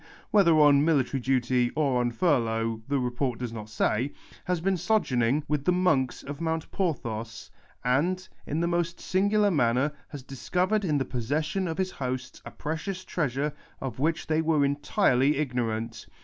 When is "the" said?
2.87-2.97, 5.65-5.71, 8.61-8.67, 10.97-11.05